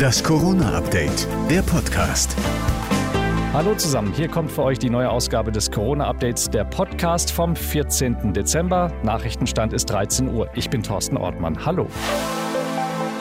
[0.00, 2.34] Das Corona-Update, der Podcast.
[3.52, 8.32] Hallo zusammen, hier kommt für euch die neue Ausgabe des Corona-Updates, der Podcast vom 14.
[8.32, 8.90] Dezember.
[9.02, 10.48] Nachrichtenstand ist 13 Uhr.
[10.54, 11.66] Ich bin Thorsten Ortmann.
[11.66, 11.86] Hallo.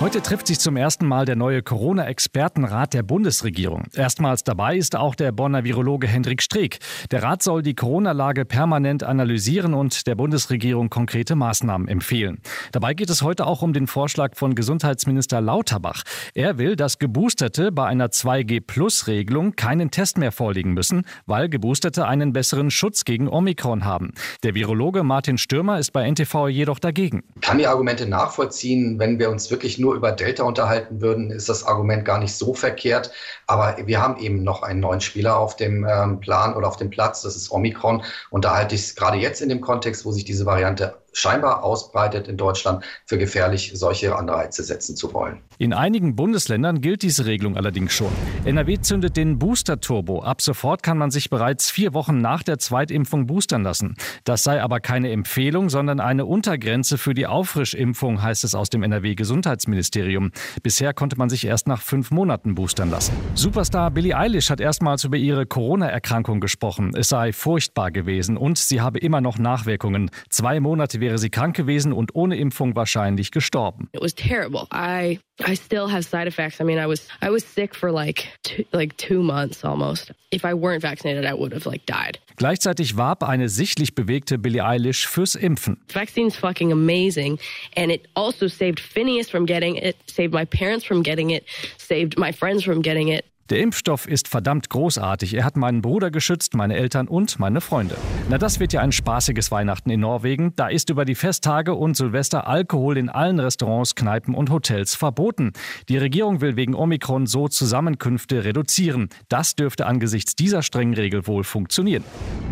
[0.00, 3.82] Heute trifft sich zum ersten Mal der neue Corona-Expertenrat der Bundesregierung.
[3.92, 6.78] Erstmals dabei ist auch der Bonner Virologe Hendrik Streeck.
[7.10, 12.38] Der Rat soll die Corona-Lage permanent analysieren und der Bundesregierung konkrete Maßnahmen empfehlen.
[12.70, 16.04] Dabei geht es heute auch um den Vorschlag von Gesundheitsminister Lauterbach.
[16.32, 22.32] Er will, dass Geboosterte bei einer 2G-Plus-Regelung keinen Test mehr vorlegen müssen, weil Geboosterte einen
[22.32, 24.12] besseren Schutz gegen Omikron haben.
[24.44, 27.24] Der Virologe Martin Stürmer ist bei NTV jedoch dagegen.
[27.34, 31.30] Ich kann die Argumente nachvollziehen, wenn wir uns wirklich nur nur über Delta unterhalten würden,
[31.30, 33.10] ist das Argument gar nicht so verkehrt.
[33.46, 36.90] Aber wir haben eben noch einen neuen Spieler auf dem ähm, Plan oder auf dem
[36.90, 38.02] Platz, das ist Omikron.
[38.28, 41.62] Und da halte ich es gerade jetzt in dem Kontext, wo sich diese Variante scheinbar
[41.62, 45.42] ausbreitet in Deutschland, für gefährlich, solche Anreize setzen zu wollen.
[45.58, 48.12] In einigen Bundesländern gilt diese Regelung allerdings schon.
[48.44, 50.22] NRW zündet den Booster-Turbo.
[50.22, 53.96] Ab sofort kann man sich bereits vier Wochen nach der Zweitimpfung boostern lassen.
[54.22, 58.84] Das sei aber keine Empfehlung, sondern eine Untergrenze für die Auffrischimpfung, heißt es aus dem
[58.84, 60.30] NRW-Gesundheitsministerium.
[60.62, 63.12] Bisher konnte man sich erst nach fünf Monaten boostern lassen.
[63.34, 66.92] Superstar Billie Eilish hat erstmals über ihre Corona-Erkrankung gesprochen.
[66.96, 70.10] Es sei furchtbar gewesen und sie habe immer noch Nachwirkungen.
[70.30, 73.88] Zwei Monate wäre sie krank gewesen und ohne Impfung wahrscheinlich gestorben.
[73.92, 74.66] It was terrible.
[74.72, 76.60] I I still have side effects.
[76.60, 80.12] I mean, I was I was sick for like two, like 2 months almost.
[80.30, 82.18] If I weren't vaccinated, I would have like died.
[82.36, 85.78] Gleichzeitig warb eine sichtlich bewegte Billie Eilish fürs Impfen.
[85.88, 87.38] Vaccine's fucking amazing
[87.76, 91.44] and it also saved Phineas from getting it, saved my parents from getting it,
[91.78, 93.24] saved my friends from getting it.
[93.50, 95.32] Der Impfstoff ist verdammt großartig.
[95.32, 97.96] Er hat meinen Bruder geschützt, meine Eltern und meine Freunde.
[98.28, 100.52] Na, das wird ja ein spaßiges Weihnachten in Norwegen.
[100.54, 105.52] Da ist über die Festtage und Silvester Alkohol in allen Restaurants, Kneipen und Hotels verboten.
[105.88, 109.08] Die Regierung will wegen Omikron so Zusammenkünfte reduzieren.
[109.30, 112.04] Das dürfte angesichts dieser strengen Regel wohl funktionieren.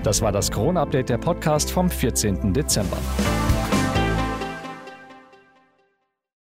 [0.02, 2.54] Das war das Corona-Update der Podcast vom 14.
[2.54, 2.96] Dezember.